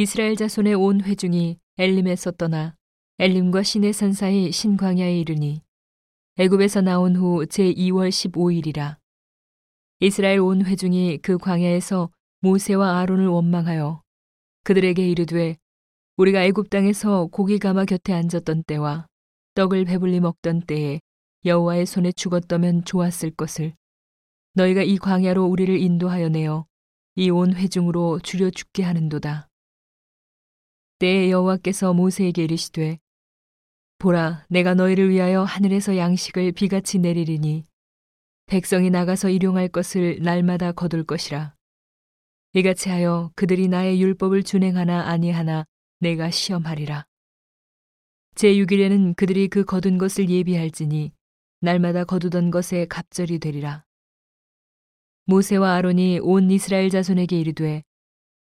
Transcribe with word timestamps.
이스라엘 0.00 0.36
자손의 0.36 0.74
온 0.74 1.00
회중이 1.00 1.58
엘림에서 1.76 2.30
떠나 2.30 2.76
엘림과 3.18 3.64
시내 3.64 3.90
산 3.90 4.12
사이 4.12 4.52
신광야에 4.52 5.18
이르니 5.18 5.62
애굽에서 6.36 6.82
나온 6.82 7.16
후 7.16 7.44
제2월 7.46 8.08
15일이라 8.08 8.96
이스라엘 9.98 10.38
온 10.38 10.64
회중이 10.64 11.18
그 11.18 11.36
광야에서 11.36 12.12
모세와 12.42 13.00
아론을 13.00 13.26
원망하여 13.26 14.00
그들에게 14.62 15.04
이르되 15.04 15.56
우리가 16.16 16.44
애굽 16.44 16.70
땅에서 16.70 17.26
고기 17.32 17.58
가마 17.58 17.84
곁에 17.84 18.12
앉았던 18.12 18.62
때와 18.68 19.08
떡을 19.56 19.84
배불리 19.84 20.20
먹던 20.20 20.60
때에 20.68 21.00
여호와의 21.44 21.86
손에 21.86 22.12
죽었다면 22.12 22.84
좋았을 22.84 23.32
것을 23.32 23.74
너희가 24.54 24.84
이 24.84 24.96
광야로 24.96 25.44
우리를 25.44 25.76
인도하여 25.76 26.28
내어 26.28 26.66
이 27.16 27.30
온 27.30 27.52
회중으로 27.52 28.20
줄여 28.20 28.50
죽게 28.50 28.84
하는도다. 28.84 29.48
때에 30.98 31.30
여호와께서 31.30 31.94
모세에게 31.94 32.44
이르시되 32.44 32.98
보라 33.98 34.44
내가 34.48 34.74
너희를 34.74 35.10
위하여 35.10 35.44
하늘에서 35.44 35.96
양식을 35.96 36.52
비같이 36.52 36.98
내리리니 36.98 37.64
백성이 38.46 38.90
나가서 38.90 39.30
일용할 39.30 39.68
것을 39.68 40.18
날마다 40.22 40.72
거둘 40.72 41.04
것이라. 41.04 41.54
이같이 42.54 42.88
하여 42.88 43.30
그들이 43.36 43.68
나의 43.68 44.00
율법을 44.00 44.42
준행하나 44.42 45.08
아니하나 45.08 45.66
내가 46.00 46.30
시험하리라. 46.30 47.04
제6일에는 48.36 49.14
그들이 49.16 49.48
그 49.48 49.64
거둔 49.64 49.98
것을 49.98 50.30
예비할지니 50.30 51.12
날마다 51.60 52.04
거두던 52.04 52.50
것에 52.50 52.86
갑절이 52.86 53.38
되리라. 53.38 53.84
모세와 55.26 55.74
아론이 55.74 56.20
온 56.22 56.50
이스라엘 56.50 56.88
자손에게 56.88 57.38
이르되 57.38 57.82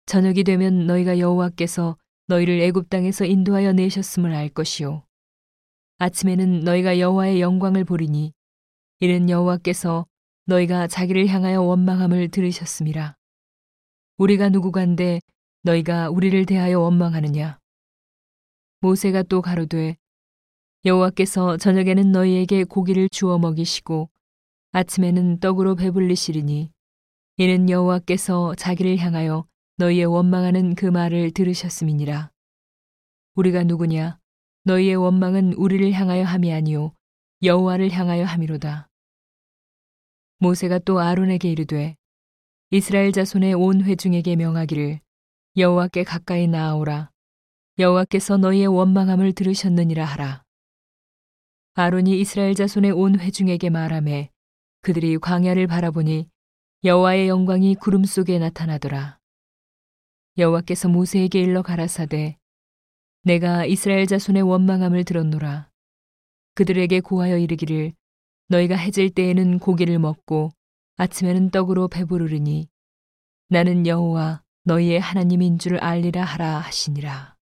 저녁이 0.07 0.43
되면 0.43 0.87
너희가 0.87 1.19
여호와께서 1.19 1.97
너희를 2.27 2.61
애굽 2.61 2.89
땅에서 2.89 3.25
인도하여 3.25 3.73
내셨음을 3.73 4.33
알 4.33 4.49
것이요 4.49 5.03
아침에는 5.97 6.61
너희가 6.61 6.99
여호와의 6.99 7.41
영광을 7.41 7.83
보리니 7.83 8.33
이는 8.99 9.29
여호와께서 9.29 10.05
너희가 10.45 10.87
자기를 10.87 11.27
향하여 11.27 11.61
원망함을 11.61 12.29
들으셨음이라. 12.29 13.15
우리가 14.17 14.49
누구간데 14.49 15.19
너희가 15.63 16.09
우리를 16.09 16.45
대하여 16.45 16.79
원망하느냐? 16.79 17.59
모세가 18.81 19.23
또 19.23 19.41
가로되 19.41 19.95
여호와께서 20.85 21.57
저녁에는 21.57 22.11
너희에게 22.11 22.65
고기를 22.65 23.07
주어 23.09 23.37
먹이시고 23.39 24.09
아침에는 24.73 25.39
떡으로 25.39 25.75
배불리시리니 25.75 26.71
이는 27.37 27.69
여호와께서 27.69 28.55
자기를 28.55 28.97
향하여 28.97 29.45
너희의 29.77 30.05
원망하는 30.05 30.75
그 30.75 30.85
말을 30.85 31.31
들으셨음이니라. 31.31 32.29
우리가 33.33 33.63
누구냐? 33.63 34.19
너희의 34.65 34.95
원망은 34.95 35.53
우리를 35.53 35.91
향하여 35.91 36.23
함이 36.23 36.53
아니요 36.53 36.93
여호와를 37.41 37.89
향하여 37.89 38.23
함이로다. 38.23 38.87
모세가 40.37 40.79
또 40.79 40.99
아론에게 40.99 41.49
이르되 41.51 41.95
이스라엘 42.69 43.11
자손의 43.11 43.55
온 43.55 43.81
회중에게 43.83 44.35
명하기를 44.35 44.99
여호와께 45.57 46.03
가까이 46.03 46.47
나아오라. 46.47 47.09
여호와께서 47.79 48.37
너희의 48.37 48.67
원망함을 48.67 49.33
들으셨느니라 49.33 50.05
하라. 50.05 50.43
아론이 51.73 52.19
이스라엘 52.19 52.53
자손의 52.53 52.91
온 52.91 53.19
회중에게 53.19 53.71
말하매 53.71 54.29
그들이 54.81 55.17
광야를 55.17 55.65
바라보니 55.65 56.29
여호와의 56.83 57.27
영광이 57.27 57.75
구름 57.75 58.03
속에 58.03 58.37
나타나더라. 58.37 59.17
여호와께서 60.37 60.89
모세에게 60.89 61.39
일러 61.39 61.61
가라사대 61.61 62.37
내가 63.21 63.65
이스라엘 63.65 64.07
자손의 64.07 64.41
원망함을 64.41 65.03
들었노라. 65.03 65.69
그들에게 66.55 67.01
고하여 67.01 67.37
이르기를 67.37 67.93
너희가 68.47 68.75
해질 68.75 69.11
때에는 69.11 69.59
고기를 69.59 69.99
먹고 69.99 70.51
아침에는 70.97 71.51
떡으로 71.51 71.87
배부르리니 71.87 72.67
나는 73.49 73.85
여호와 73.85 74.43
너희의 74.63 74.99
하나님인 74.99 75.59
줄 75.59 75.77
알리라 75.77 76.23
하라 76.23 76.59
하시니라. 76.59 77.35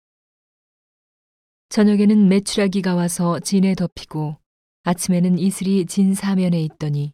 저녁에는 1.70 2.28
메추라기가 2.28 2.96
와서 2.96 3.40
진에 3.40 3.76
덮이고 3.76 4.38
아침에는 4.84 5.38
이슬이 5.38 5.86
진 5.86 6.16
사면에 6.16 6.60
있더니 6.64 7.14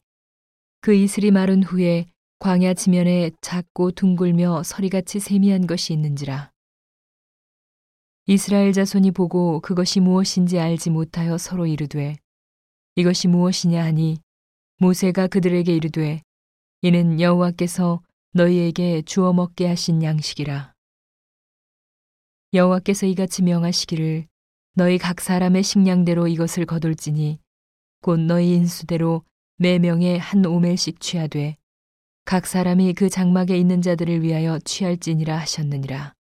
그 0.80 0.94
이슬이 0.94 1.32
마른 1.32 1.64
후에 1.64 2.06
광야 2.46 2.76
지면에 2.76 3.32
작고 3.42 3.90
둥글며 3.90 4.62
서리같이 4.62 5.20
세미한 5.20 5.66
것이 5.66 5.94
있는지라. 5.94 6.52
이스라엘 8.28 8.72
자손이 8.72 9.10
보고 9.10 9.62
그것이 9.62 10.00
무엇인지 10.00 10.60
알지 10.60 10.92
못하여 10.92 11.40
서로 11.40 11.66
이르되 11.66 12.16
이것이 12.98 13.30
무엇이냐 13.30 13.84
하니 13.84 14.20
모세가 14.78 15.26
그들에게 15.26 15.76
이르되 15.76 16.22
이는 16.84 17.20
여호와께서 17.20 18.04
너희에게 18.34 19.02
주어 19.02 19.34
먹게 19.34 19.66
하신 19.66 20.04
양식이라. 20.04 20.72
여호와께서 22.54 23.08
이같이 23.08 23.42
명하시기를 23.42 24.28
너희 24.76 25.00
각 25.00 25.20
사람의 25.20 25.64
식량대로 25.64 26.28
이것을 26.28 26.68
거둘지니 26.68 27.40
곧 28.04 28.20
너희 28.20 28.54
인수대로 28.54 29.24
매 29.58 29.80
명에 29.80 30.18
한 30.20 30.46
오멜씩 30.46 31.00
취하되 31.00 31.58
각 32.26 32.48
사람이 32.48 32.96
그 32.96 33.08
장막에 33.08 33.56
있는 33.56 33.84
자들을 33.84 34.24
위하여 34.24 34.58
취할지니라 34.58 35.38
하셨느니라. 35.38 36.16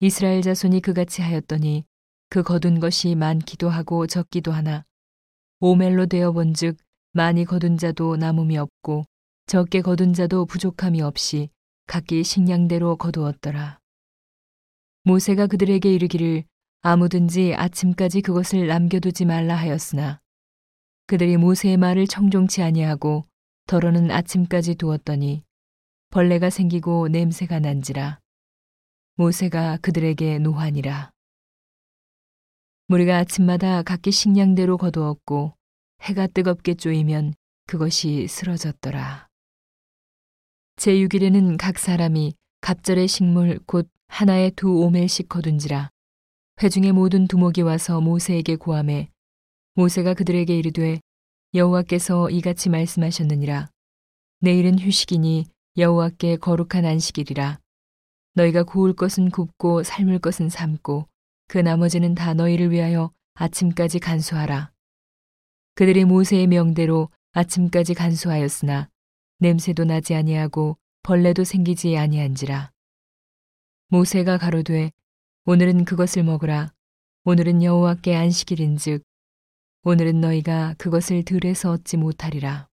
이스라엘 0.00 0.42
자손이 0.42 0.80
그같이 0.80 1.22
하였더니 1.22 1.84
그 2.28 2.42
거둔 2.42 2.80
것이 2.80 3.14
많기도 3.14 3.68
하고 3.68 4.08
적기도 4.08 4.50
하나 4.50 4.84
오멜로 5.60 6.06
되어 6.06 6.32
본즉 6.32 6.78
많이 7.12 7.44
거둔 7.44 7.78
자도 7.78 8.16
남음이 8.16 8.58
없고 8.58 9.04
적게 9.46 9.82
거둔 9.82 10.14
자도 10.14 10.46
부족함이 10.46 11.00
없이 11.00 11.48
각기 11.86 12.24
식량대로 12.24 12.96
거두었더라. 12.96 13.78
모세가 15.04 15.46
그들에게 15.46 15.94
이르기를 15.94 16.42
아무든지 16.80 17.54
아침까지 17.54 18.20
그것을 18.22 18.66
남겨두지 18.66 19.26
말라 19.26 19.54
하였으나 19.54 20.18
그들이 21.06 21.36
모세의 21.36 21.76
말을 21.76 22.08
청종치 22.08 22.62
아니하고 22.62 23.29
더러는 23.70 24.10
아침까지 24.10 24.74
두었더니 24.74 25.44
벌레가 26.10 26.50
생기고 26.50 27.06
냄새가 27.06 27.60
난지라 27.60 28.18
모세가 29.14 29.76
그들에게 29.76 30.40
노하니라. 30.40 31.12
우리가 32.88 33.18
아침마다 33.18 33.84
각기 33.84 34.10
식량대로 34.10 34.76
거두었고 34.76 35.54
해가 36.02 36.26
뜨겁게 36.26 36.74
쪼이면 36.74 37.34
그것이 37.68 38.26
쓰러졌더라. 38.26 39.28
제6일에는 40.74 41.56
각 41.56 41.78
사람이 41.78 42.34
갑절의 42.62 43.06
식물 43.06 43.60
곧 43.66 43.88
하나에 44.08 44.50
두 44.50 44.80
오멜씩 44.80 45.28
거둔지라 45.28 45.90
회중의 46.60 46.90
모든 46.90 47.28
두목이 47.28 47.62
와서 47.62 48.00
모세에게 48.00 48.56
고함해 48.56 49.10
모세가 49.74 50.14
그들에게 50.14 50.58
이르되 50.58 50.98
여호와께서 51.52 52.30
이같이 52.30 52.68
말씀하셨느니라 52.68 53.70
내일은 54.40 54.78
휴식이니 54.78 55.46
여호와께 55.76 56.36
거룩한 56.36 56.84
안식일이라 56.84 57.58
너희가 58.34 58.62
구울 58.62 58.94
것은 58.94 59.30
굽고 59.30 59.82
삶을 59.82 60.20
것은 60.20 60.48
삶고 60.48 61.08
그 61.48 61.58
나머지는 61.58 62.14
다 62.14 62.34
너희를 62.34 62.70
위하여 62.70 63.10
아침까지 63.34 63.98
간수하라. 63.98 64.70
그들이 65.74 66.04
모세의 66.04 66.46
명대로 66.46 67.08
아침까지 67.32 67.94
간수하였으나 67.94 68.88
냄새도 69.38 69.84
나지 69.84 70.14
아니하고 70.14 70.76
벌레도 71.02 71.42
생기지 71.42 71.96
아니한지라. 71.96 72.70
모세가 73.88 74.38
가로되 74.38 74.92
오늘은 75.46 75.84
그것을 75.84 76.22
먹으라. 76.22 76.72
오늘은 77.24 77.64
여호와께 77.64 78.14
안식일인즉 78.14 79.02
오늘은 79.82 80.20
너희가 80.20 80.74
그것을 80.76 81.24
들에서 81.24 81.70
얻지 81.70 81.96
못하리라. 81.96 82.68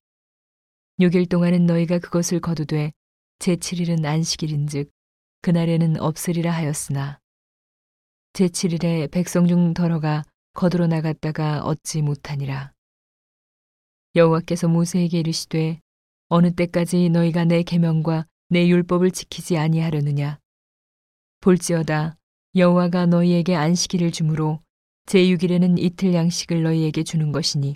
6일 0.99 1.29
동안은 1.29 1.65
너희가 1.65 1.99
그것을 1.99 2.41
거두되 2.41 2.91
제7일은 3.39 4.03
안식일인즉 4.03 4.91
그날에는 5.41 6.01
없으리라 6.01 6.51
하였으나 6.51 7.19
제7일에 8.33 9.09
백성 9.09 9.47
중 9.47 9.73
더러가 9.73 10.23
거두러 10.51 10.87
나갔다가 10.87 11.63
얻지 11.63 12.01
못하니라. 12.01 12.73
여호와께서 14.15 14.67
모세에게 14.67 15.19
이르시되 15.19 15.79
어느 16.27 16.53
때까지 16.53 17.07
너희가 17.07 17.45
내 17.45 17.63
계명과 17.63 18.25
내 18.49 18.67
율법을 18.67 19.11
지키지 19.11 19.57
아니하려느냐 19.57 20.39
볼지어다 21.39 22.17
여호와가 22.55 23.05
너희에게 23.05 23.55
안식일을 23.55 24.11
주므로 24.11 24.61
제6일에는 25.07 25.79
이틀 25.79 26.13
양식을 26.13 26.63
너희에게 26.63 27.03
주는 27.03 27.31
것이니 27.31 27.75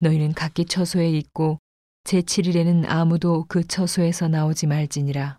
너희는 0.00 0.32
각기 0.32 0.64
처소에 0.64 1.08
있고 1.10 1.58
제7일에는 2.04 2.84
아무도 2.88 3.44
그 3.48 3.64
처소에서 3.64 4.26
나오지 4.26 4.66
말지니라 4.66 5.38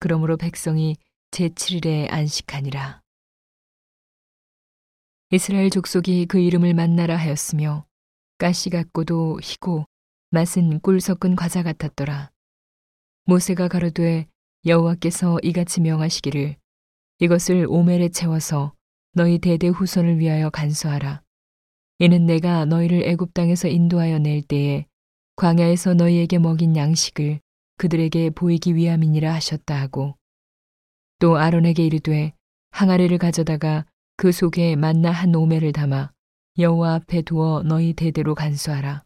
그러므로 0.00 0.36
백성이 0.36 0.96
제7일에 1.30 2.10
안식하니라. 2.10 3.02
이스라엘 5.30 5.70
족속이 5.70 6.26
그 6.26 6.38
이름을 6.38 6.74
만나라 6.74 7.16
하였으며 7.16 7.86
가시 8.38 8.70
같고도 8.70 9.38
희고 9.40 9.84
맛은 10.30 10.80
꿀 10.80 11.00
섞은 11.00 11.36
과자 11.36 11.62
같았더라. 11.62 12.30
모세가 13.26 13.68
가로되 13.68 14.26
여호와께서 14.66 15.38
이같이 15.42 15.80
명하시기를 15.80 16.56
이것을 17.20 17.66
오멜에 17.68 18.08
채워서 18.08 18.72
너희 19.18 19.40
대대 19.40 19.66
후손을 19.66 20.20
위하여 20.20 20.48
간수하라. 20.48 21.22
이는 21.98 22.26
내가 22.26 22.64
너희를 22.66 23.02
애굽 23.02 23.34
땅에서 23.34 23.66
인도하여 23.66 24.20
낼 24.20 24.42
때에 24.42 24.86
광야에서 25.34 25.94
너희에게 25.94 26.38
먹인 26.38 26.76
양식을 26.76 27.40
그들에게 27.78 28.30
보이기 28.30 28.76
위함이니라 28.76 29.34
하셨다 29.34 29.74
하고 29.74 30.14
또 31.18 31.36
아론에게 31.36 31.84
이르되 31.84 32.32
항아리를 32.70 33.18
가져다가 33.18 33.86
그 34.16 34.30
속에 34.30 34.76
만나 34.76 35.10
한 35.10 35.34
오멜을 35.34 35.72
담아 35.72 36.12
여호와 36.56 36.94
앞에 36.94 37.22
두어 37.22 37.64
너희 37.64 37.94
대대로 37.94 38.36
간수하라. 38.36 39.02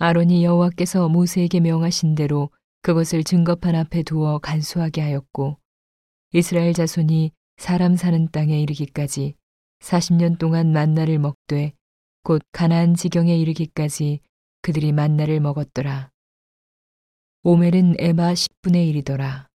아론이 0.00 0.44
여호와께서 0.44 1.08
모세에게 1.08 1.60
명하신 1.60 2.14
대로 2.14 2.50
그것을 2.82 3.24
증거판 3.24 3.74
앞에 3.74 4.02
두어 4.02 4.38
간수하게 4.38 5.00
하였고 5.00 5.56
이스라엘 6.34 6.74
자손이 6.74 7.32
사람 7.58 7.96
사는 7.96 8.28
땅에 8.30 8.60
이르기까지 8.62 9.34
40년 9.80 10.38
동안 10.38 10.72
만나를 10.72 11.18
먹되 11.18 11.72
곧 12.22 12.40
가나안 12.52 12.94
지경에 12.94 13.36
이르기까지 13.36 14.20
그들이 14.62 14.92
만나를 14.92 15.40
먹었더라. 15.40 16.10
오멜은 17.42 17.96
에바 17.98 18.32
10분의 18.32 19.02
1이더라. 19.02 19.47